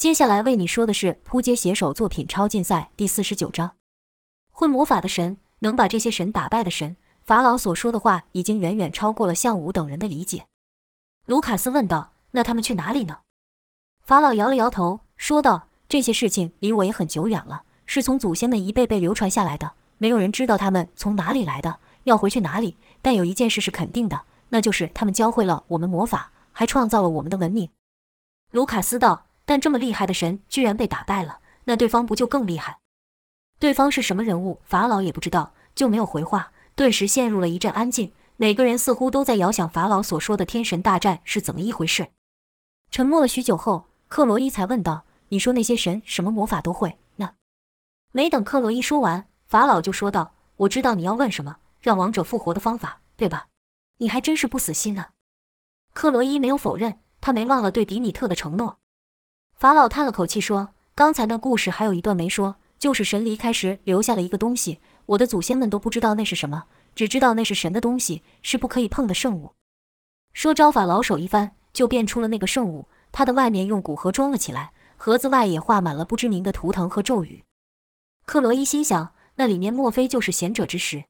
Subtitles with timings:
[0.00, 3.72] 接下来为你说的是扑街写手作品超竞赛第四十九章：
[4.50, 6.96] 会魔法的神，能把这些神打败的神。
[7.20, 10.46] 法老所说的话已经远远超过了向武等人的理解。
[11.26, 13.18] 卢卡斯问道：“那他们去哪里呢？”
[14.00, 22.78] 法老摇了摇头，说道：“这些事情离我也很久远了，是从祖先们一辈辈流传下来的，没有人知道他们从哪里来的，要回去哪里。
[23.02, 27.68] 但有一件事是肯定的，那就是他们教会了我们魔法，还创造了我们的文明。”
[28.50, 32.78] 卢卡斯道：“但这么厉害的神居然被打败了，那对方不就更厉害？
[33.58, 34.60] 对方是什么人物？
[34.64, 36.52] 法老也不知道，就没有回话。
[36.76, 42.10] 顿时陷入了一阵安静，每个人似乎都在遥想法老所说的天神大战是怎么一回事。
[42.92, 43.88] 沉默了许久后。
[44.06, 46.96] 克罗伊才问道：“你说那些神什么魔法都会？
[47.16, 47.34] 那……”
[48.12, 53.48] 没等克罗伊说完，法老就说道：“我知道你要问什么，让王者复活的方法，对吧？
[53.96, 55.10] 你还真是不死心啊！”
[55.92, 58.78] 克罗伊没有否认，他没忘了对迪米特的承诺。
[59.60, 69.52] 法老叹了口气说：“刚才那故事还有一段没说，就是神离开时留下了一个东西，我的祖先们都不知道那是什么，只知道那是神的东西，是不可以碰的圣物。”
[70.32, 72.88] 说招法老手一翻，就变出了那个圣物。
[73.12, 77.44] 它的外面用古盒装了起来，盒子外也画满了不知名的图腾和咒语。
[78.24, 81.04] 克罗伊心想，那里面莫非就是贤者之石？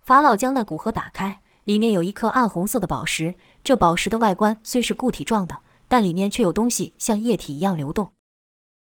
[0.00, 3.34] 法老将那古盒打开，里面有一颗暗红色的宝石。
[3.64, 8.12] 这宝石的外观虽是固体状的，但里面却有东西像液体一样流动。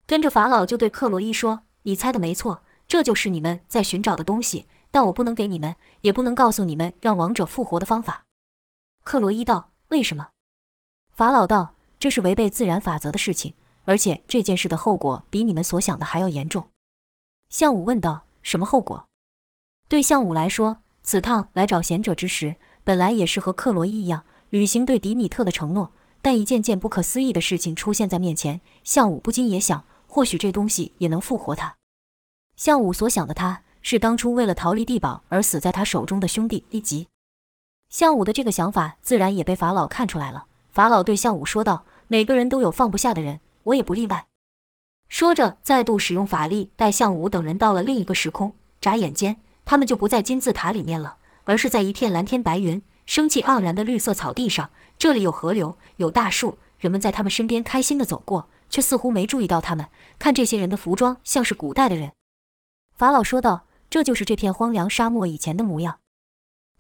[0.06, 4.66] 跟着法老就对克罗伊说：“你猜的没错，这就是你们在寻找的东西。
[4.90, 8.24] 但我不能给你们，也不能告诉你们让王者复活的方法。”
[9.05, 10.28] 克罗伊道：“为什么？”
[11.14, 11.74] 法老道。
[12.00, 16.68] 这是违背自然法则的事情，而且这件事的后果比你们所想的还要严重。
[17.48, 19.08] 项武问道：“什么后果？”
[19.90, 31.77] 对项武来说，此趟来找贤者之时，本来也是和克罗伊一样履行对迪米特的承诺，但一件件不可思议的事情出现在面前，项武不禁也想，或许这东西也能复活他。
[32.56, 37.08] 项武所想的，他是当初为了逃离地堡而死在他手中的兄弟一吉。
[37.89, 40.46] 项武的这个想法，自然也被法老看出来了。
[40.70, 44.27] 法老对项武说道：“每个人都有放不下的人，我也不例外。”
[45.08, 48.52] 说着，再度使用法力，带项武等人到了另一个时空。
[48.80, 54.69] 眨眼间，他们就不在金字塔里面了，而是在一片蓝天白云、生气盎然的绿色草地上。
[54.98, 59.86] 这里有河流，有大树，人们在他们身边开心地走过，却似乎没注意到他们。
[60.19, 62.13] 看这些人的服装，像是古代的人。
[62.95, 66.01] 法老说道：“这就是这片荒凉沙漠以前的模样。”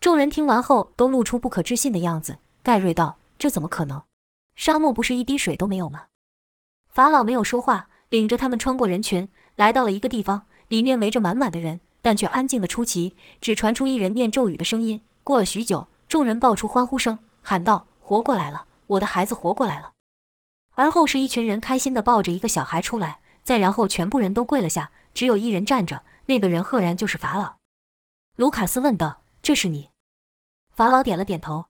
[0.00, 2.36] 众人听完后，都露出不可置信的样子。
[2.62, 3.16] 盖瑞道。
[3.38, 4.02] 这怎么可能？
[4.56, 6.06] 沙漠不是一滴水都没有吗？
[6.88, 15.00] 法老没有说话，领着他们穿过人群，来到了一个地方，里面围着满满的人，但却安静的出奇，只传出一人念咒语的声音。
[15.22, 18.66] 过了许久，众人爆出欢呼声，喊道：“活过来了！
[18.86, 19.92] 我的孩子活过来了！”
[20.74, 27.56] 而后是一群人开心的抱着一个小孩出来，再然后全部人都跪了下，只有一人站着，那个人赫然就是法老。
[28.36, 29.90] 卢卡斯问道：“这是你？”
[30.74, 31.66] 法老点了点头。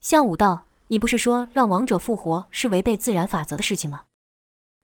[0.00, 0.64] 向武道。
[0.92, 4.06] 你不是说让王者复活是违背自然法则的事情吗？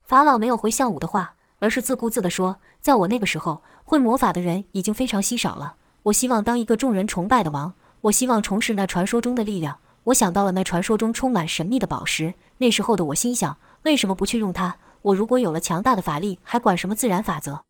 [0.05, 5.75] 法老没有回向武的话，而是自顾自地说：“在我那个时候，会魔法的人已经非常稀少了。
[6.03, 9.79] 我希望当一个众人崇拜的王，我希望重拾那传说中的力量。
[10.05, 12.33] 我想到了那传说中充满神秘的宝石。
[12.57, 14.75] 那时候的我心想，为什么不去用它？
[15.01, 17.63] 我如果有了强大的法力，还管什么自然法则？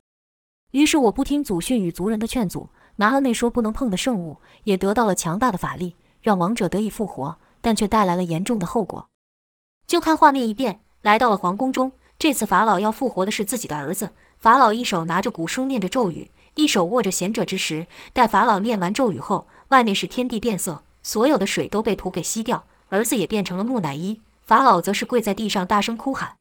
[0.72, 9.10] 于是我不听祖训与族人的劝阻，拿了那说不能碰的圣物，也得到了强大的法力，让王者得以复活。”但却带来了严重的后果。
[9.88, 11.92] 就看画面一变，来到了皇宫中。
[12.18, 14.12] 这次法老要复活的是自己的儿子。
[14.38, 17.88] 法老一手拿着古书念着咒语，一手握着贤者之石。
[18.14, 24.22] 待法老念完咒语后，外面是天地变色，所有的水都被土给吸掉，儿子也变成了木乃伊。
[24.44, 26.36] 法老则是跪在地上大声哭喊。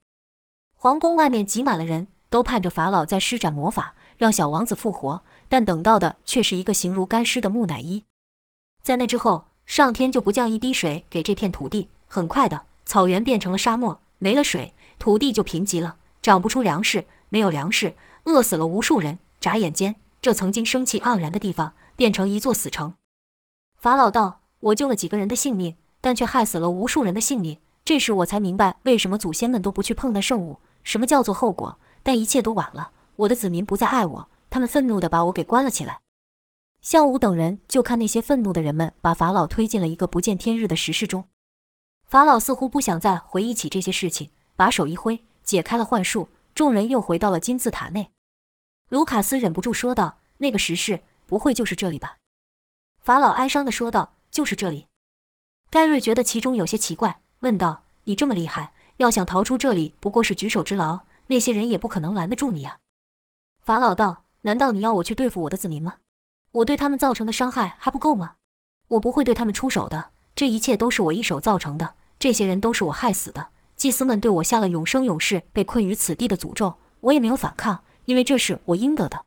[0.76, 5.22] 皇宫外面挤满了人，都盼着法老再施展魔法，让小王子复活。
[5.48, 8.04] 但等到的却是一个形如干尸的木乃伊。
[8.82, 9.46] 在那之后。
[9.66, 17.96] 上天就不降一滴水给这片土地，很快的，草原变成了沙漠，没了水，土地就贫瘠了，长不出粮食，没有粮食，
[18.26, 19.18] 饿死了无数人。
[19.40, 22.94] 眨眼间，这曾经生气盎然的地方变成一座死城。
[23.86, 27.60] 法老道：“我救了几个人的性命，但却害死了无数人的性命。
[27.84, 31.78] 这时我才明白，为什么祖先们都不去碰那圣物，什么叫做后果。
[32.02, 36.00] 但一切都晚了，我的子民不再爱我，他们愤怒地把我给关了起来。”
[36.82, 41.28] 项武等人就看那些愤怒的人们把法老推进了一个不见天日的石室中。
[42.08, 48.10] 法老似乎不想再回忆起这些事情，把手一挥，解开了幻术，众人又回到了金字塔内。
[48.88, 52.16] 卢卡斯忍不住说道：“那个石室不会就是这里吧？”
[53.06, 54.88] 法老哀伤地说道：“就是这里。”
[55.70, 62.78] 盖瑞觉得其中有些奇怪，问道：“你这么厉害，要想逃出这里，不过是举手之劳，那些人也不可能拦得住你啊。”
[63.62, 65.98] 法老道：“难道你要我去对付我的子民吗？
[66.50, 68.34] 我对他们造成的伤害还不够吗？
[68.88, 70.10] 我不会对他们出手的。
[70.34, 73.50] 这一切都是我一手造成的，这些人都是我害死的。
[73.76, 79.26] 祭司们对我下了永生永世被困于此地的诅咒，我也没有反抗，因为这是我应得的。”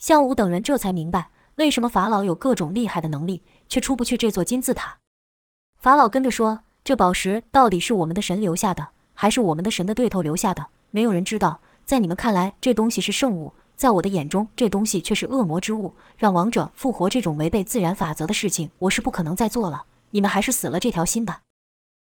[0.00, 4.98] 项武等人这才明白，为什么法老有各种厉害的能力，却出不去这座金字塔。
[5.76, 10.66] 法老跟着说：“这宝石到底是我们的神留下的，还是我们的神的对头留下的？
[10.92, 11.60] 没有人知道。
[11.84, 15.94] 在你们看来，这东西是圣物，在我的眼中，这东西却是恶魔之物。
[16.16, 19.86] 让王者复活这种违背自然法则的事情，我是不可能再做了。
[20.10, 21.40] 你们还是死了这条心吧。”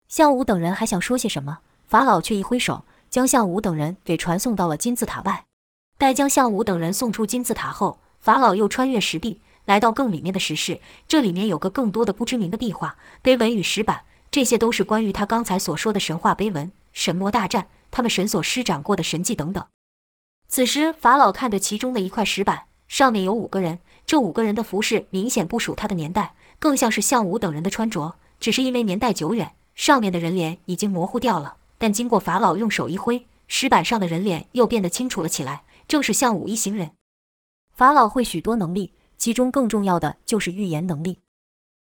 [0.08, 5.44] 项武等人还想说些什么，法老却一挥手，将项武等人给传送到了金字塔外。
[5.98, 10.80] 待将项武等人送出金字塔后，法老又穿越石壁，来到更里面的石室。
[11.10, 19.66] 这里面有个更多的不知名的壁画、碑文与石板，这些都是关于他刚才所说的神话碑文、神魔大战、他们神所施展过的神迹等等。
[20.48, 31.58] 此时，法老看着其中的一块石板，上面有五个人，这五个人的服饰明显不属他的年代，更像是项武等人的穿着，只是因为年代久远，上面的人脸已经模糊掉了。
[31.78, 35.64] 但经过法老用手一挥，石板上的人脸又变得清楚了起来。
[35.90, 36.92] 正是项武一行人。
[37.74, 41.20] 法老会许多能力，其中更重要的就是预言能力。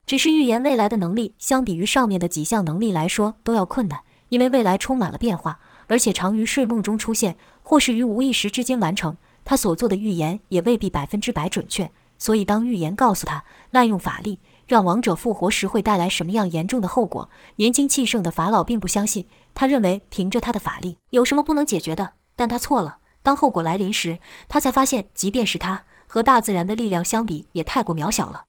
[0.06, 9.16] 只是预言未来的能力，相比于上面的几项能力来说都要困难，因为未来充满了变化，而且常于睡梦中出现，或是于无意识之间完成。
[9.44, 19.26] 他所做的预言也未必百分之百准确，所以当预言告诉他滥用法力让王者复活时会带来什么样严重的后果，年轻气盛的法老并不相信。
[19.54, 22.98] 他认为凭着他的法力有什么不能解决的，但他错了。
[23.28, 28.46] 当后果来临时，他才发现，即便是他和大自然的力量相比，也太过渺小了。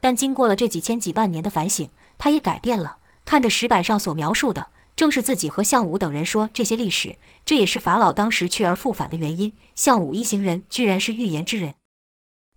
[0.00, 1.88] 但经过了这几千几万年的反省，
[2.18, 2.96] 他也改变了。
[3.24, 9.52] 看着石板上所描述的，正是自己和项武等人说这些历史，这也是法老当时去而复返的原因。
[9.76, 11.76] 项武一行人居然是预言之人。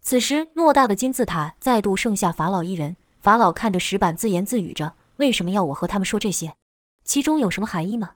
[0.02, 2.98] 此时，偌大的金字塔再度剩下法老一人。
[3.20, 6.56] 法老看着石板，自言自语着：“为什么要我和他们说这些？
[7.04, 8.14] 其中有什么含义吗？”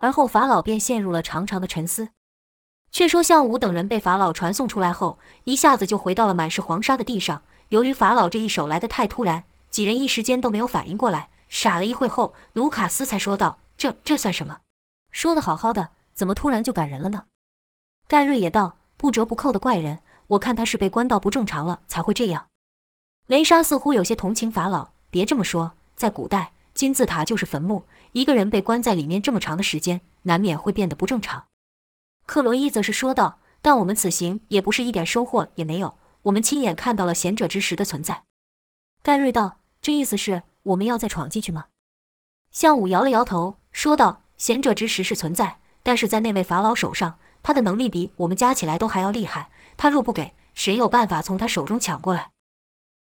[0.00, 2.08] 而后，法老便陷入了长长的沉思。
[2.92, 7.42] 却说项武等人被法老传送出来后，一下子就回到了满是黄沙的地上。
[7.70, 14.58] 由于法老这一手来得太突然，几人一时间都没有反应过来，傻了一会后，卢卡斯才说道：“这这算什么？
[15.10, 17.24] 说的好好的，怎么突然就赶人了呢？”
[18.06, 22.48] 盖瑞也道：“不折不扣的怪人，我看他是被关到不正常了才会这样。”
[23.26, 31.44] 雷莎似乎有些同情法老：“别这么说，在古代，金字塔就是坟墓，一个人被关在里面这么长的时间，难免会变得不正常。”
[32.26, 38.24] 克罗伊则是说道：“但我们此行也不是一点收获也没有，我们亲眼看到了贤者之石的存在。”
[39.02, 41.66] 盖瑞道：“这意思是我们要再闯进去吗？”
[42.52, 49.50] 项武摇了摇头，说道：“贤者之石是存在，但是在那位法老手上，他的能力比我们加起来都还要厉害。
[49.76, 52.30] 他若不给，谁有办法从他手中抢过来？”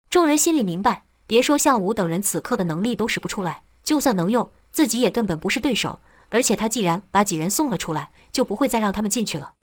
[0.09, 6.01] 众人心里明白，别说项武等人此刻的能力都使不出来，就算能用，自己也根本不是对手。
[6.31, 9.55] 而且他既然把几人送了出来，就不会再让他们进去了。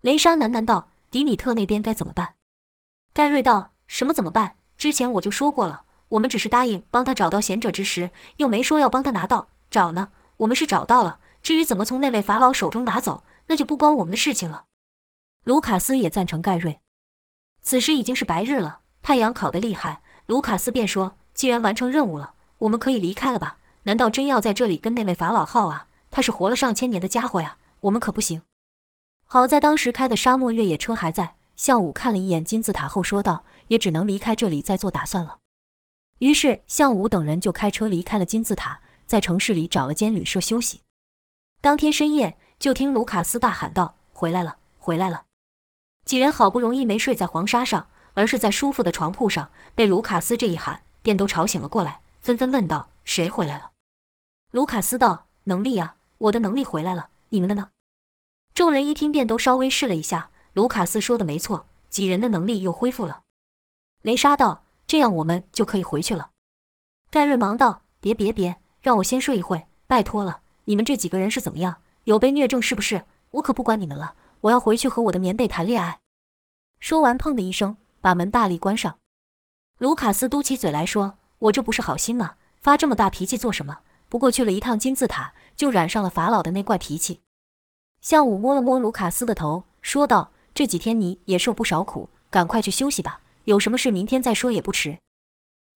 [0.00, 2.34] 雷莎喃喃道：“迪米特那边该怎么办？”
[3.12, 4.56] 盖瑞道：“什么怎么办？
[4.76, 9.48] 之前我就说过了，我们只是答应帮他找到贤者之石，又没说要帮他拿到。
[9.70, 11.20] 找呢，我们是找到了。
[11.42, 14.66] 至于怎么从那位法老手中拿走，那就不关我们的事情了。”
[15.44, 16.80] 卢卡斯也赞成盖瑞。
[17.60, 20.02] 此时已经是白日了，太阳烤得厉害。
[20.26, 23.58] 卢卡斯便说：“既然完成任务了，我们可以离开了吧？
[23.84, 28.42] 难道真要在这里跟那位法老耗啊？”他是活了上千年的家伙呀，我们可不行。
[29.26, 31.34] 好在当时开的沙漠越野车还在。
[31.54, 35.38] 项武看了一眼金字塔后说道：“也只能离开这里再做打算了。”
[36.20, 40.82] 于是项武等人就开车离开了金字塔，在城市里找了间旅社休息。
[41.60, 45.24] 当天深夜，就听卢卡斯大喊道：“回来了，回来了！”
[46.06, 53.72] 几人好不容易没睡在黄沙上，而是在舒服的床铺上，被卢卡斯这一喊，便都吵醒了过来，纷纷问道：“谁回来了？”
[54.52, 55.24] 卢卡斯道。
[55.44, 57.70] 能力啊，我的能力回来了，你们的呢？
[58.52, 60.28] 众人一听便都稍微试了一下。
[60.52, 63.22] 卢卡斯说的没错，几人的能力又恢复了。
[64.02, 66.32] 雷莎道：“这样我们就可以回去了。”
[67.10, 70.42] 盖瑞忙道：“别别别，让我先睡一会，拜托了。
[70.64, 71.80] 你们这几个人是怎么样？
[72.04, 73.06] 有被虐症是不是？
[73.30, 76.00] 我可不管你们了，我要回去和我的棉被谈恋爱。”
[76.78, 78.98] 说完，砰的一声，把门大力关上。
[79.78, 81.16] 卢卡斯嘟起嘴来说
[81.48, 82.34] ：“我这不是好心吗？
[82.60, 87.20] 发这么大脾气做什么？”不过去了一趟金字塔，就染上了法老的那怪脾气。
[88.00, 93.20] 项武摸了摸卢卡斯的头，说道：“这几天你也受不少苦，赶快去休息吧。
[93.44, 94.98] 有什么事明天再说也不迟。”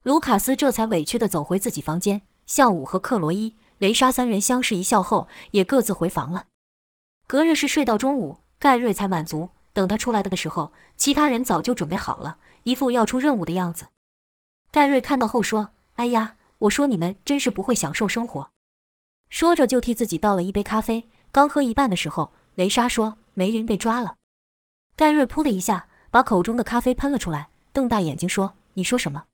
[0.02, 2.22] 卢卡斯这才委屈地走回自己房间。
[2.46, 6.46] 项武和克罗伊、雷莎三人相视一笑后，也各自回房了。
[7.26, 9.50] 隔日是睡到中午，盖瑞才满足。
[9.74, 13.86] 等他出来的的时候，其他人早就准备好了，一副要出任务的样子。
[14.70, 18.50] 盖瑞看到后说：“哎呀，我说你们真是不会享受生活。”
[19.30, 21.08] 说着就替自己倒了一杯咖啡。
[21.30, 24.16] 刚喝一半的时候，雷莎说：“梅林被抓了。”
[24.94, 29.24] 盖瑞噗的一下把口中的咖啡喷了出来，瞪大眼睛说：“你说什么？”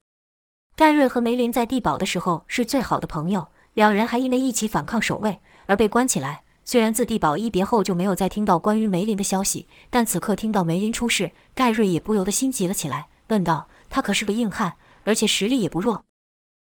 [0.77, 6.45] 盖瑞和梅林在地堡的时候是最好的朋友，两人还因为一起反抗守卫而被关起来。
[6.65, 16.05] 虽然自地堡一别后就没有再听到关于梅林的消息，但此刻听到梅林出事，盖瑞也不由得心急了起来，问道：“他可是个硬汉，而且实力也不弱。”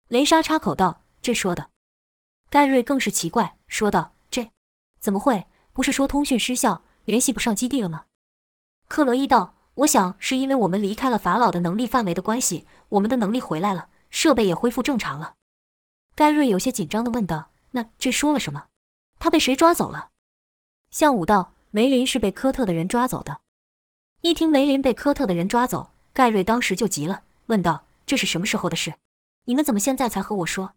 [0.09, 1.71] 雷莎插口道：“这说的。”
[2.51, 4.51] 盖瑞更是奇怪，说道：“这
[5.01, 5.47] 怎么会？
[5.73, 8.05] 不是说通讯失效，联系不上基地了吗？”
[8.87, 15.35] 克罗伊道：“我想是因为我们离开了法老的能力范围的关系，我们的能力回来了，设备也恢复正常了。”
[16.15, 18.67] 盖瑞有些紧张地问道：“那这说了什么？”
[19.19, 20.11] 他被谁抓走了？
[20.91, 23.41] 向武道，梅林是被科特的人抓走的。
[24.21, 28.95] 一听梅林被科特的人抓走，盖瑞当时就急了，问道：“这是什么时候的事？
[29.45, 30.75] 你们怎么现在才和我说？”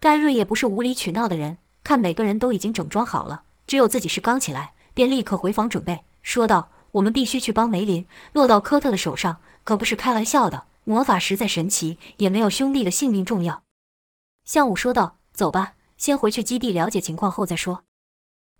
[0.00, 10.64] 盖瑞也不是无理取闹的人，看每个人都已经整装好了，只有自己是刚起来，便立刻回房准备，说道：“我们必须去帮梅林，落到科特的手上可不是开玩笑的。
[10.84, 13.62] 魔法实在神奇，也没有兄弟的性命重要。”
[14.44, 17.84] 向武说道：“走吧。”先回去基地了解情况后再说。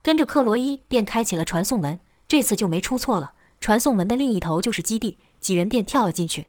[0.03, 3.33] 跟着克罗伊便开启了传送门，这次就没出错了。
[3.61, 6.49] 传送门的另一头就是基地，几人便跳了进去。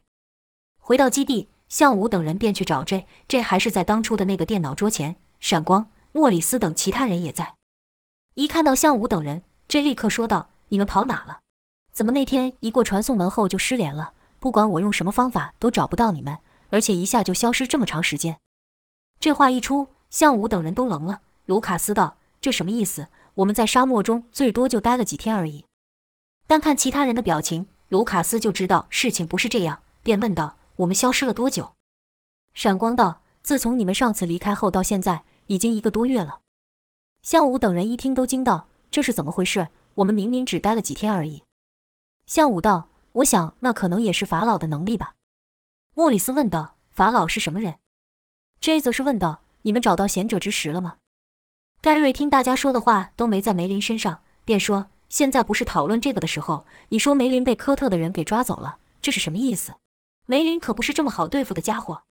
[0.78, 3.06] 回到基地，向武等人便去找 J。
[3.26, 5.16] 这还是在当初的那个电脑桌前。
[5.40, 7.54] 闪光、莫里斯等其他人也在。
[8.34, 11.40] 一看到向武等人，J 立刻说道：“你们跑哪了？
[11.94, 14.12] 怎么那天一过传送门后就失联了？
[14.38, 16.36] 不管我用什么方法都找不到你们，
[16.68, 18.38] 而且一下就消失这么长时间。”
[19.18, 19.88] 这话一出。
[20.10, 21.22] 向武等人都愣了。
[21.46, 23.08] 卢卡斯道：“这什么意思？
[23.36, 25.64] 我们在沙漠中最多就待了几天而已。”
[26.46, 31.74] 但看其他人的表情，卢卡斯就知道事情不是这样，便问道：“我们消失了多久？”
[32.54, 36.40] 闪光道：“自从你们上次离开后到现在，已经一个多月了。”
[37.22, 39.68] 向武等人一听都惊道：“这是怎么回事？
[39.96, 41.42] 我们明明只待了几天而已。”
[42.26, 45.14] 向武道：“我想那可能也是法老的能力吧。”
[45.94, 47.76] 莫里斯问道：“法老是什么人
[48.60, 49.42] ？”J 则是问道。
[49.64, 50.96] 你们找到贤者之石了吗？
[51.80, 56.66] 盖瑞听大家说的话都没在梅林身上，便说：“现在不是讨论这个的时候。
[56.88, 59.74] 你说梅林被科特的人给抓走了，这是什么意思？
[60.26, 62.02] 梅林可不是这么好对付的家伙。”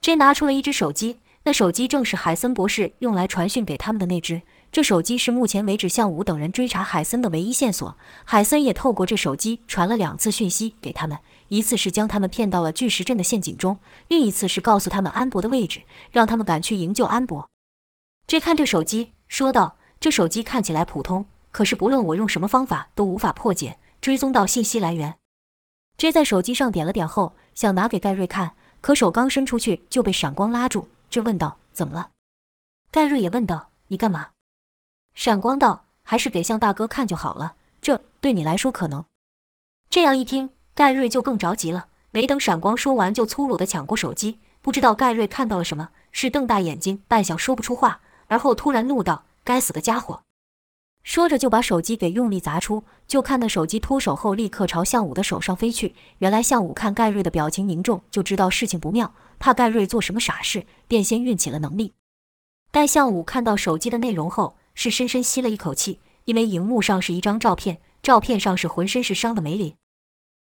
[0.00, 4.42] J 拿出了一只手机，那手机正是海森博士用来传讯给他们的那只。
[4.72, 7.96] 这手机是目前为止向武等人追查海森的唯一线索。
[8.24, 11.18] 海森也透过这手机传了两次讯息给他们。
[11.48, 15.82] 一次是将他们骗到了巨石阵的陷阱中，另一次是告诉他们安博的位置，
[16.12, 17.50] 让他们赶去营救安博。
[18.26, 25.16] 这看这手机，说道：“这手机看起来普通，可是不论我用什么方法都无法破解，追踪到信息来源。”
[26.00, 32.08] J 在手机上点了点后，想拿给盖瑞看，可手刚伸出去就被闪光拉住，就问道：“怎么了？”
[32.90, 34.30] 盖瑞也问道：“你干嘛？”
[35.12, 39.04] 闪光道：“还是给向大哥看就好了，这对你来说可能。”
[39.90, 40.48] 这样一听。
[40.72, 44.40] 盖瑞就更着急了，没等闪光说完，就粗鲁地抢过手机。
[44.62, 50.22] 不知道盖瑞看到了什么，是瞪大眼睛，半晌说不出话，而后突然怒道：“该死的家伙！”
[51.02, 52.84] 说着就把手机给用力砸出。
[53.06, 55.94] 就看那手机脱手后，立刻朝向武的手上飞去。
[56.18, 61.94] 原来向武看盖瑞的表情凝重，就知道事情不妙，怕盖瑞做什么傻事，便先运起了能力。
[62.70, 69.74] 待向武看到手机的内容后，是深深吸了一口气，因为荧幕上是一张照片，照片上是浑身是伤的梅林。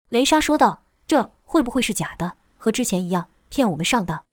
[0.09, 2.37] 雷莎说道：“这会不会是假的？
[2.57, 4.25] 和之前一样骗我们上当？”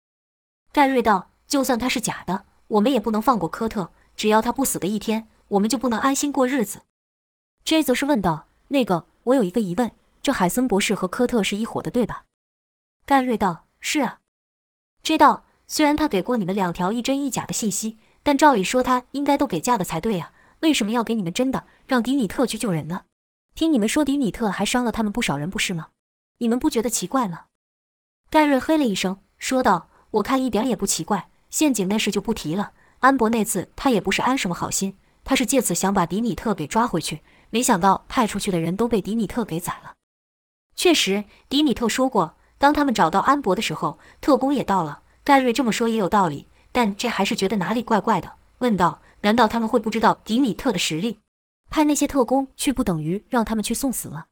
[0.71, 3.91] 盖瑞道：“就算他是假的，我们也不能放过科特。
[4.15, 6.81] 只要他不死的一天，我们就不能安心过日子。
[7.63, 9.91] ”J 则是问道：“那个，我有一个疑问，
[10.21, 12.25] 这海森博士和科特是一伙的，对吧？”
[13.05, 14.19] 盖瑞道：“是啊。
[15.03, 20.31] ”J 道：“虽然他给过你们两条一真一假的信息，但照理说他应该都给假的才对呀，
[20.61, 23.05] 为什么要给你们真的，让迪米特去救人呢？”
[23.53, 25.89] 听你们说，迪米特还伤了他们不少人，不是吗？
[26.37, 27.45] 你们不觉得奇怪吗？
[28.29, 31.29] 盖瑞嘿了一声，说道：“我看一点也不奇怪。
[31.49, 32.71] 陷阱那事就不提了。
[32.99, 37.21] 安博那次他也不是安什么好心，他是借此想把迪米特给抓回去。
[37.49, 39.93] 没想到派出去的人都被迪米特给宰了。
[40.75, 45.01] 确实，迪米特说过，当他们找到安博的时候，特工也到了。
[45.23, 51.19] 盖瑞这么说也有道理，但这还是觉得哪里怪怪的，问道：难道他们会不知道迪米特的实力？”
[51.69, 54.27] 派那些特工去，不等于让他们去送死了。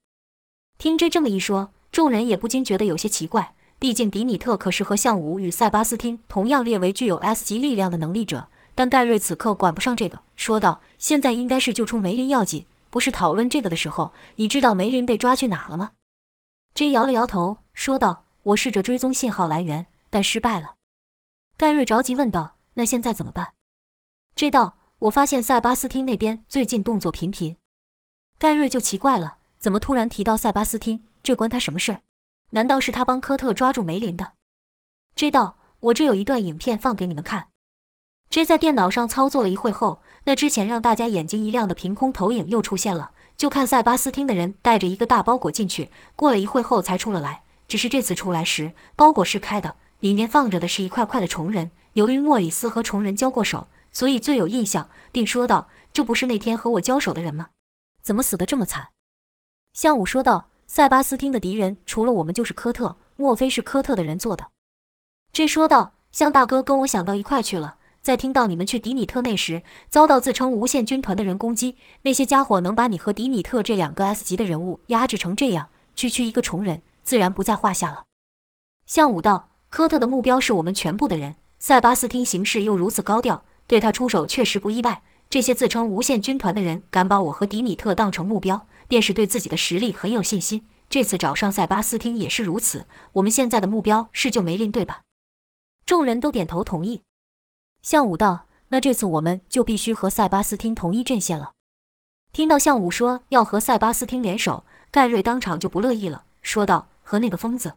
[0.78, 3.54] 听这这么一说，众人也不禁觉得有些奇怪。
[3.78, 14.14] 毕竟迪米特可是和项武与塞巴斯汀同样列为具有 S 级力量的能力者，但盖瑞此刻管不上这个，说道：“现在应该是救出梅林要紧，不是讨论这个的时候。
[14.38, 15.92] 你知道梅林被抓去哪了吗
[16.76, 20.76] ？”J 摇了摇头，说道：“我试着追踪信号来源，但失败了。”
[21.60, 23.52] 盖瑞着急问道：“那现在怎么办
[24.38, 27.58] ？”J 道：“我发现塞巴斯汀那边最近动作频频。”
[28.40, 31.04] 盖瑞就奇怪了，怎么突然提到塞巴斯汀？
[31.22, 32.00] 这关他什么事儿？
[32.52, 34.36] 难道是他帮科特抓住梅林的
[35.18, 35.58] ？J 道
[35.92, 37.49] ：“我这有一段影片放给你们看。
[38.30, 43.12] 这在电脑上操作了一会后，那之前让大家眼睛一亮的凭空投影又出现了。
[43.36, 47.42] 就看塞巴斯汀的人带着一个大包裹进去，过了一会后才出了来。
[47.68, 51.72] 只是这次出来时，包裹是开的，里面放着的是一块块的虫人。
[51.94, 57.48] 由于莫里斯和虫人交过手，所以最有印象，并说道：“这不是那天和我交手的人吗？
[58.04, 58.90] 怎么死得这么惨？”
[59.74, 60.48] 向武说道。
[60.68, 64.50] 塞巴斯汀的敌人除了我们就是科特，莫非是科特的人做的？
[65.34, 67.78] 这说道：“向大哥跟我想到一块去了。
[68.02, 78.04] 在听到你们去迪米特那时，遭到自称无限军团的人攻击，那些家伙能把你和迪米特这两个 S 级的人物压制成这样，区区一个虫人自然不在话下了。”
[78.88, 85.02] 向武道：“科特的目标是我们全部的人，塞巴斯汀行事又如此高调，对他出手确实不意外。
[85.30, 90.66] 这些自称无限军团的人敢把我和迪米特当成目标。”便是对自己的实力很有信心。
[90.90, 92.88] 这次找上塞巴斯汀也是如此。
[93.14, 95.04] 我们现在的目标是救梅林，对吧？
[95.86, 97.04] 众人都点头同意。
[97.82, 101.54] 向武道：“那这次我们就必须和塞巴斯汀同一阵线了。”
[102.32, 107.76] 听到向武说要和塞巴斯汀联手，盖瑞当场就不乐意了，说道：“和那个疯子，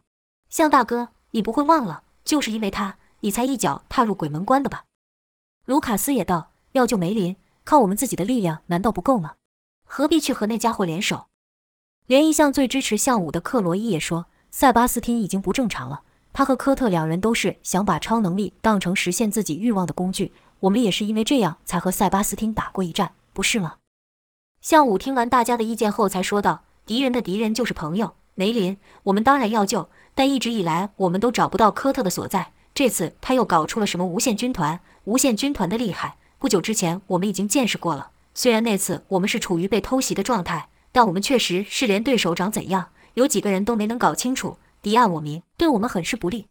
[0.51, 4.85] 向大哥，你不会忘了，就是因为他，你才一脚踏入鬼门关的吧？”
[5.65, 9.35] 卢卡斯也道：“要救梅林，靠我们自己的力量难道不够吗？”
[9.87, 11.27] 何必去和那家伙联手？
[12.07, 16.03] 连一向最支持向武的克罗伊也说：“塞巴斯汀已经不正常了。
[16.33, 20.33] 他和科特两人都是想把超能力当成实现自己欲望的工具。
[20.61, 23.75] 我们也是因为这样才和塞巴斯汀打过一战，不是吗？”
[24.63, 28.15] 向武听完大家的意见后，才说道：“敌人的敌人就是朋友。
[28.35, 32.53] 梅林，我们当然要救，但一直以来我们都找不到科特的所在。
[32.73, 34.81] 这次他又搞出了什么无限军团？
[35.05, 44.57] 无限军团的厉害，不久之前我们已经见识过了。”虽然那次我们是处于被偷袭的状态，但我们确实是连对手长怎样，有几个人都没能搞清楚。
[44.83, 46.49] 敌暗我明，对我们很是不利。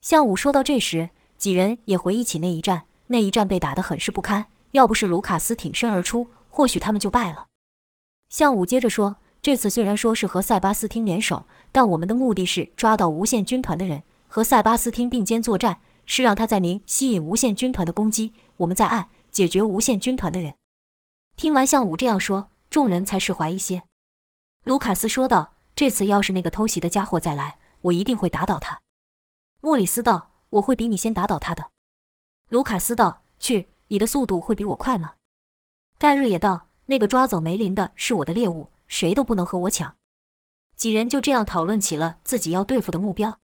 [0.00, 4.46] 向武说到这时，几人也回忆起那一战，那一战被打得很是不堪。
[4.72, 7.46] 要不是卢卡斯挺身而出，或许他们就败了。
[8.28, 20.54] 向武接着说：“这次虽然说是和塞巴斯汀联手，但我们的目的是抓到无限军团的人，和塞巴斯汀并肩作战，是让他在明吸引无限军团的攻击，我们在暗解决无限军团的人。”
[21.36, 23.84] 听完向武这样说，众人才释怀一些。
[24.64, 28.80] 卢卡斯说道：“这次要是那个偷袭的家伙再来，我一定会打倒他。”
[29.60, 31.70] 莫里斯道：“我会比你先打倒他的。”
[32.50, 35.14] 卢卡斯道：“去，你的速度会比我快吗？”
[35.98, 39.96] 盖瑞也道：“那个抓走梅林的是我的猎物，谁都不能和我抢。”
[40.76, 43.38] 几人就这样讨论起了自己要对付的目标。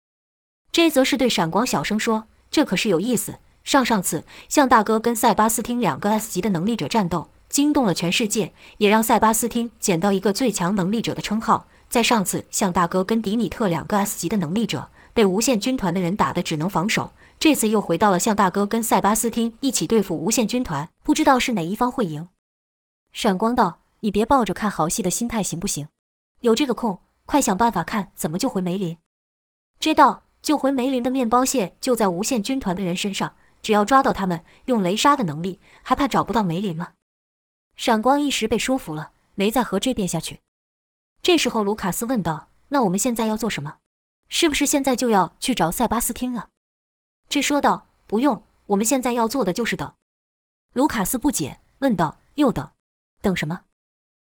[0.73, 3.39] 这则是对闪光小声说：“这可是有意思。
[3.65, 11.67] 上上次向大哥跟塞巴斯汀两个 S 级的能力者战斗。”惊动了全世界，也让塞巴斯汀捡到一个最强能力者的称号。
[11.89, 22.29] 在上次向大哥跟迪米特两个 S 级的能力者被无限军团的人打的只能防守，这次又回到了向大哥跟塞巴斯汀一起对付无限军团，不知道是哪一方会赢。
[23.13, 25.89] 闪光道：“你别抱着看好戏的心态行不行？
[26.41, 28.97] 有这个空，快想办法看怎么救回梅林。”
[29.81, 36.91] 知道救回梅林的面包屑就在无限军团的人身上，只要抓到他们，用雷杀的能力，还怕找不到梅林吗？
[37.77, 40.41] 闪光一时被说服了，没再和这辩下去。
[41.29, 43.77] 这时候，卢卡斯问道：“那我们现在要做什么？
[44.31, 46.49] 是不是现在就要去找塞巴斯汀了？”
[47.29, 49.93] 这说道：“不用，我们现在要做的就是等。”
[50.73, 52.71] 卢卡斯不解问道：“又等？
[53.21, 53.61] 等什么？”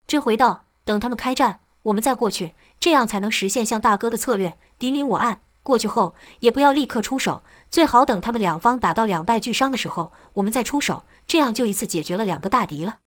[0.05, 5.39] 这回道：“等他们开战，我们再过去，这样才能实现像大哥的策略，敌明我暗。
[5.63, 12.99] 过去后也不要立刻出手，最好等他们两方打到两败俱伤的时候，我们再出手，这样就一次解决了两个大敌了。”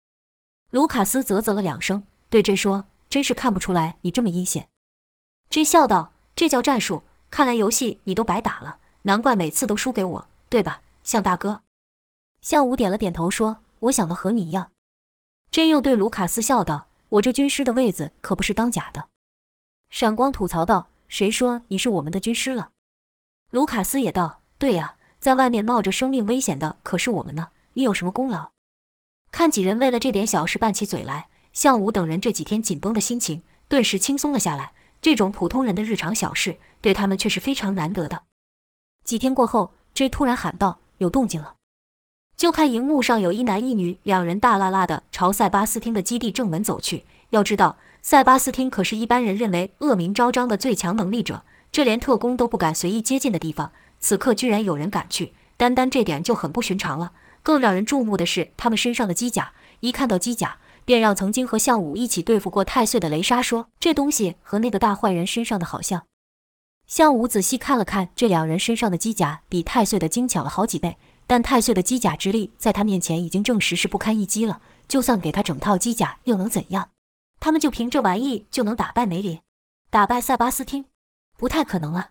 [0.71, 4.69] 卢卡斯啧啧了两声，对 J 说：“真是看不出来你这么阴险。
[5.52, 11.62] ”J 笑道：“这叫战术，看来游戏你都白打了，难怪每次都输给我，对吧，向大哥？”
[12.41, 14.71] 向武点了点头，说：“我想的和你一样。
[15.52, 19.10] ”J 又对卢卡斯笑道：“我这军师的位子可不是当假的。”
[19.91, 22.71] 闪光吐槽道：“谁说你是我们的军师了？”
[23.54, 28.54] 卢卡斯也道：“对呀，在外面冒着生命危险的可是我们呢，你有什么功劳？”
[29.30, 34.73] 看几人为了这点小事拌起嘴来，向武等人这几天紧绷的心情顿时轻松了下来。
[35.01, 38.23] 这种普通人的日常小事，对他们却是非常难得的。
[39.03, 41.55] 几天过后，J 突然喊道：“有动静了！”
[42.37, 47.03] 就看荧幕上有一男一女两人大拉拉的朝塞巴斯汀的基地正门走去。
[47.31, 57.11] 要知道，塞巴斯汀可是一般人认为恶名昭彰的最强能力者，这连特工都不敢随意接近的地方，此刻居然有人敢去，单单这点就很不寻常了。
[57.41, 66.05] 更让人注目的是他们身上的机甲，一看到机甲，便让曾经和项武一起对付过太岁的雷莎说：“这东西和那个大坏人身上的好像。”
[66.87, 70.97] 项武仔细看了看这两人身上的机甲，比太岁的精巧了好几倍。
[71.25, 74.61] 但太岁的机甲之力在他面前已经证实是不堪一击了。
[74.89, 76.89] 就算给他整套机甲，又能怎样？
[77.39, 79.39] 他们就凭这玩意就能打败梅林，
[79.89, 80.85] 打败塞巴斯汀？
[81.37, 82.09] 不太可能了！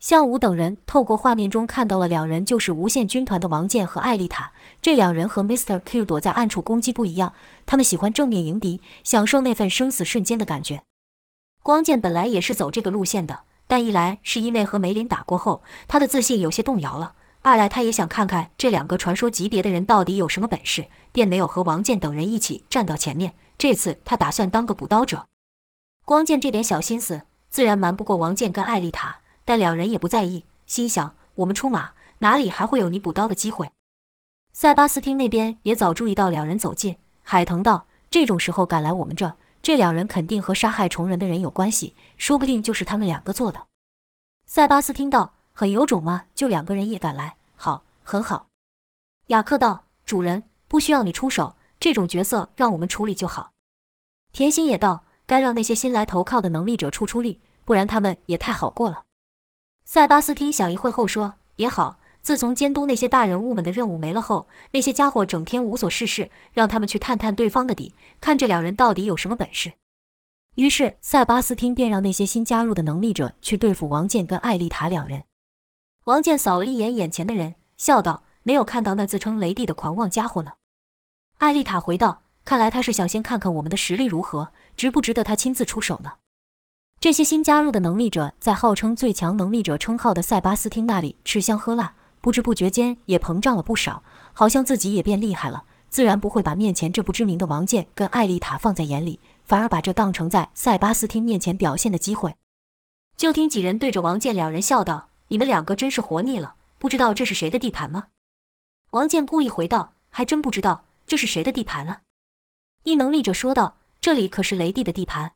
[0.00, 4.52] 项武等人透过画面中看到了两人就是无限军团的王健和艾丽塔。
[4.80, 5.78] 这两人和 Mr.
[5.78, 7.34] Q 躲在暗处攻击不一样，
[7.66, 10.82] 他们喜欢正面迎敌，享受那份生死瞬间的感觉。
[11.62, 23.34] 光剑本来也是走这个路线的，但一来是因为和梅林打过后，他的自信有些动摇了；二来他也想看看这两个传说级别的人到底有什么本事，便没有和王健等人一起站到前面。
[23.58, 25.26] 这次他打算当个补刀者。
[26.06, 29.18] 光剑这点小心思，自然瞒不过王健跟艾丽塔。
[29.44, 33.70] 但两人也不在意，心想：我们出马，哪里还会有你补刀的机会？
[34.52, 43.66] 塞巴斯汀那边也早注意到两人走近，海腾道：“这种时候赶来我们这，这两人肯定和杀害虫人的人有关系，说不定就是他们两个做的。”
[44.46, 46.24] 塞巴斯汀道：“很有种吗？
[46.34, 47.36] 就两个人也敢来？
[47.54, 48.48] 好，很好。”
[49.28, 53.52] 雅克道：“主人不需要你出手，这种角色让我们处理就好。”
[54.32, 59.04] 甜心也道：“该让那些新来投靠的能力者出出力，不然他们也太好过了。”
[59.92, 69.72] 塞巴斯汀想一会后说：“也好，自从监督那些大人物们的任务没了后，那些家伙整天无所事事，让他们去探探对方的底，看这两人到底有什么本事。”
[70.54, 75.24] 于是塞巴斯汀便让那些新加入的能力者去对付王健跟艾丽塔两人。
[76.04, 80.52] 王健扫了一眼眼前的人，笑道：“没有看到那自称雷帝的狂妄家伙呢。”
[81.38, 86.12] 艾丽塔回道：“看来他是想先看看我们的实力如何，值不值得他亲自出手呢。”
[87.00, 94.02] 这些新加入的能力者，在号称最强能力者称号的塞巴斯汀那里吃香喝辣，不知不觉间也膨胀了不少，
[94.34, 95.64] 好像自己也变厉害了。
[95.88, 102.36] 自然不会把面前这不知名的王健跟艾丽塔放在眼里，反而把这当成在塞巴斯汀面前表现的机会。
[103.16, 108.08] 就听几人对着王健两人笑道：“你们两个真是活腻了，不知道这是谁的地盘吗？”
[108.92, 112.02] 王健故意回道：“还真不知道这是谁的地盘了。”
[112.84, 115.32] 一能力者说道：“这里可是雷帝的地盘。”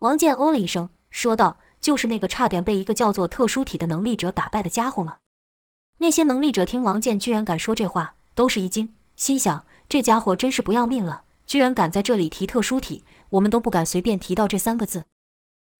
[0.00, 5.16] 王健哦了一声，说道：“就是那个差点被一个叫做特殊体的能力者打败的家伙吗？”
[5.98, 15.04] 那些能力者听王健居然敢说这话，都是一惊，心想：这家伙真是不要命了，居然敢在这里提特殊体，我们都不敢随便提到这三个字。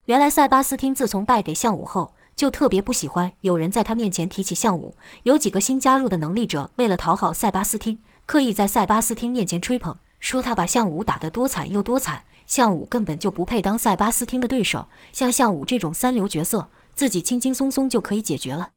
[0.05, 4.95] 原来塞巴斯汀自从败给项武后，就特别不喜欢有人在他面前提起项武。
[5.23, 12.23] 有几个新加入的能力者，为了讨好塞巴斯汀，刻意在塞巴斯汀面前吹捧，说他把项武打得多惨又多惨。
[12.47, 18.71] 项武根本就不配当塞巴斯汀的对手，像项武这种三流角色，自己轻轻松松就可以解决了。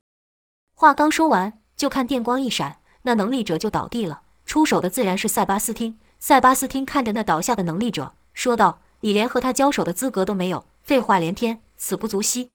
[0.75, 4.23] 话刚说完，就看电光一闪，那能力者就倒地了。
[4.45, 5.99] 出手的自然是塞巴斯汀。
[6.19, 12.51] 塞巴斯汀看着那倒下的能力者，说道：“你连和他交手的资格都没有，废话连天，死不足惜。”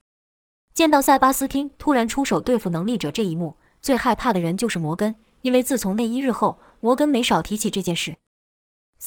[0.76, 8.18] 见到塞巴斯汀突然出手对付能力者这一幕，最害怕的人就是摩根，因为自从那一日后，摩根没少提起这件事。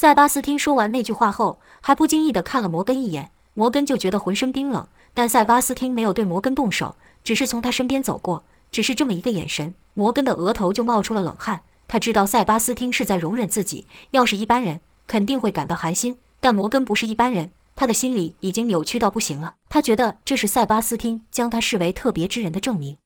[0.00, 4.86] 塞巴斯汀说完那句话后，还不经意地看了摩根一眼，摩根就觉得浑身冰冷。
[5.12, 11.62] 但塞巴斯汀没有对摩根动手，只是从他身边走过，只是这么一个眼神，摩根的额头就冒出了冷汗。
[11.88, 19.56] 他知道塞巴斯汀是在容忍自己，要是一般人肯定会感到寒心，但摩根不是一般人，他的心里已经扭曲到不行了。
[19.68, 22.98] 他觉得这是塞巴斯汀将他视为特别之人的证明。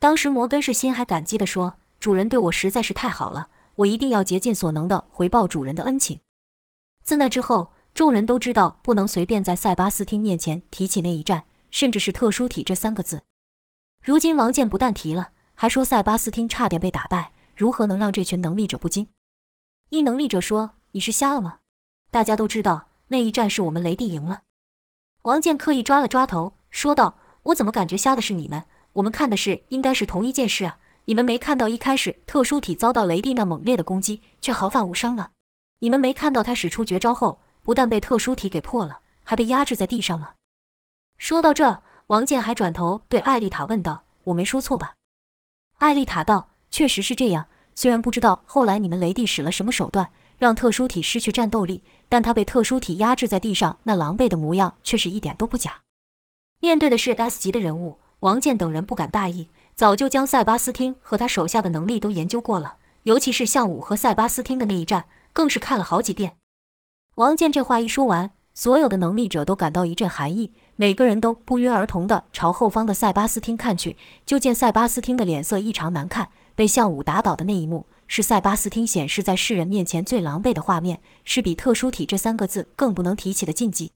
[0.00, 3.46] 当时摩根是心还感激地说：“主人对我实在是太好了。”
[3.78, 6.20] 我一定要竭尽所能的回报主人的恩情。
[7.02, 13.22] 自那之后，众人都知道不能随便在塞巴斯汀面前提起那一战，甚至是特殊体这三个字。
[14.02, 19.06] 如今王健不但提了，还说塞巴斯汀差点被打败，如何能让这群能力者不惊？
[19.90, 21.58] 一能力者说：“你是瞎了吗？
[22.10, 24.42] 大家都知道那一战是我们雷帝赢了。”
[25.22, 28.64] 王健刻意抓了抓头，说道：“我怎么感觉瞎的是你们？
[28.94, 35.30] 我们看的是应该是同一件事啊。”你们没看到一开始特殊体遭到雷帝那猛烈的攻击，却毫发无伤了？
[35.78, 40.34] 你们没看到他使出绝招后，不但被特殊体给破了，还被压制在地上了？
[41.16, 44.96] 说到这，王健还转头对艾丽塔问道：“我没说错吧？”
[45.80, 47.46] 艾丽塔道：“确实是这样。
[47.74, 55.80] 虽然不知道后来你们雷帝使了什么手段，让特殊体失去战斗力，但他被特殊体压制在地上那狼狈的模样，却是一点都不假。”
[56.60, 59.48] 面对的是 S 级的人物，王健等人不敢大意。
[59.78, 66.34] 早就将塞巴斯汀和他手下的能力都研究过了，尤其是项武和塞巴斯汀的那一战，更是看了好几遍。
[67.14, 73.96] 王健这话一说完，所有的能力者都感到一阵寒意，每个人都不约而同地朝后方的塞巴斯汀看去。
[74.26, 83.92] 就见塞巴斯汀的脸色异常难看，被项武打倒的那一幕，是塞巴斯汀显示在世人面前最狼狈的画面，是比特殊体这三个字更不能提起的禁忌。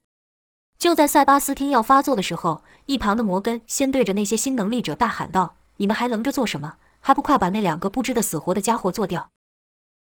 [0.79, 6.77] 就在塞巴斯汀要发作的时候，一旁的摩根先对着那些新能力者大喊道：“你们还愣着做什么？
[7.01, 9.31] 还不快把那两个不知的死活的家伙做掉！”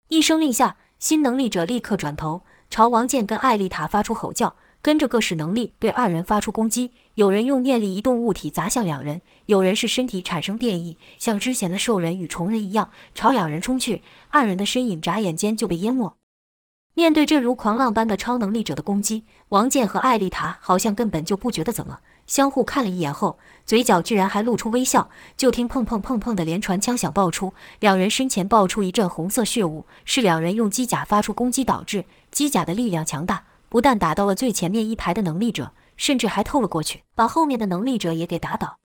[0.09, 6.91] 一声令下，新能力者立刻转头朝王健跟艾丽塔发出吼叫，跟着各式能力对二人发出攻击。
[7.15, 14.03] 有人用念力移动物体砸向两人，有人是身体产生变异，像之前的兽人与虫人一样朝两人冲去。
[14.29, 16.15] 二人的身影眨眼间就被淹没。
[16.93, 25.09] 面对这如狂浪般的超能力者的攻击，王健和艾丽塔好像根本就不觉得怎么，相互看了一眼后，嘴角居然还露出微笑。
[25.35, 32.05] 就听砰砰砰砰的连串枪响爆出，两人身前爆出一阵红色血雾，是两人用机甲发出攻击导致。
[32.31, 38.77] 机甲的力量强大，不但打到了最前面一排的能力者，甚至还透了过去，把后面的能力者也给打倒。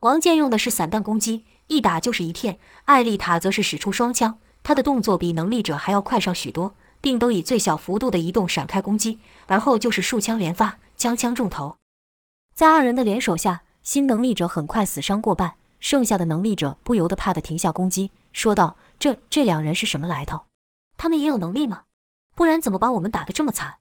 [0.00, 2.56] 王健用的是散弹攻击，一打就是一片；
[2.86, 6.74] 艾丽塔则是使出双枪，她的动作比能力者还要快上许多。
[7.00, 11.76] 并都以最小幅度的移动闪开攻击，而后就是数枪连发，枪枪中头。
[12.54, 20.44] 在二人的联手下，新能力者很快死伤过半，剩下的能力者不由得怕的停下攻击，说道：“这这两人是什么来头？
[20.96, 21.82] 他们也有能力吗？
[22.36, 23.78] 不然怎么把我们打得这么惨？”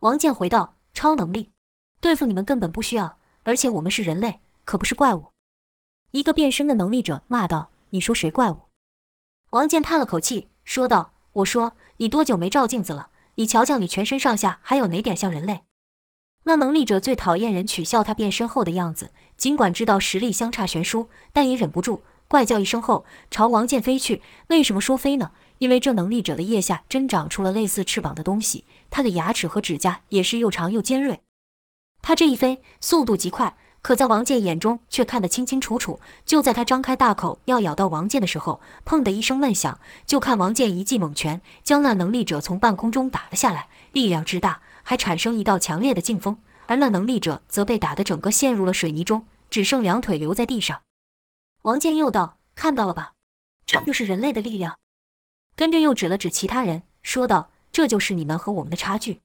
[0.00, 1.52] 王健回道：“超能力，
[2.00, 5.26] 对付你们根本不需要，而且我们是人类，可不是怪物。”
[6.10, 8.62] 一个变身的能力者骂道：“你说谁怪物？”
[9.50, 13.10] 王健叹了口气，说道：“我说。”你多久没照镜子了？
[13.36, 15.62] 你瞧瞧，你全身上下还有哪点像人类？
[16.44, 24.22] 那能力者最讨厌人取笑他变身后的样子，尽管知道实力相差悬殊，但也忍不住怪叫一声后朝王健飞去。
[24.48, 25.32] 为什么说飞呢？
[25.58, 31.20] 因为这能力者的腋下真长出了类似翅膀的东西，他的牙齿和指甲也是又长又尖锐。
[32.02, 33.56] 他这一飞速度极快。
[33.80, 36.00] 可在王健眼中却看得清清楚楚。
[36.24, 50.82] 就在他张开大口要咬到王健的时候，砰的一声闷响，就看王健一记猛拳将那能力者从半空中打了下来，力量之大，还产生一道强烈的劲风，而那能力者则被打得整个陷入了水泥中，只剩两腿留在地上。
[51.62, 53.14] 王健又道：“看到了吧，
[53.66, 54.78] 这就是人类的力量。”
[55.56, 59.22] 跟着又指了指其他人，说道：“这就是你们和我们的差距。”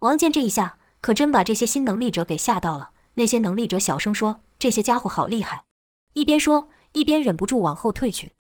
[0.00, 2.90] 王健这一下可真把这些新能力者给吓到了。
[3.14, 5.64] 那些能力者小声说：“这些家伙好厉害！”
[6.14, 8.32] 一边说，一边忍不住往后退去。